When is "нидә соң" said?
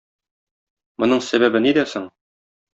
1.69-2.13